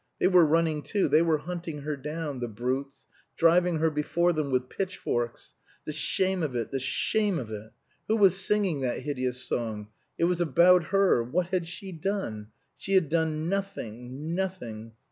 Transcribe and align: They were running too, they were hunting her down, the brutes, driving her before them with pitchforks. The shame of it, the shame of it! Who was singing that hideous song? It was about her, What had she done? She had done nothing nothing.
They 0.17 0.25
were 0.27 0.47
running 0.47 0.81
too, 0.81 1.07
they 1.07 1.21
were 1.21 1.37
hunting 1.37 1.83
her 1.83 1.95
down, 1.95 2.39
the 2.39 2.47
brutes, 2.47 3.05
driving 3.37 3.77
her 3.77 3.91
before 3.91 4.33
them 4.33 4.49
with 4.49 4.67
pitchforks. 4.67 5.53
The 5.85 5.93
shame 5.93 6.41
of 6.41 6.55
it, 6.55 6.71
the 6.71 6.79
shame 6.79 7.37
of 7.37 7.51
it! 7.51 7.69
Who 8.07 8.15
was 8.17 8.35
singing 8.43 8.79
that 8.81 9.01
hideous 9.01 9.43
song? 9.43 9.89
It 10.17 10.23
was 10.23 10.41
about 10.41 10.85
her, 10.85 11.21
What 11.23 11.49
had 11.49 11.67
she 11.67 11.91
done? 11.91 12.47
She 12.77 12.93
had 12.95 13.09
done 13.09 13.47
nothing 13.47 14.33
nothing. 14.33 14.93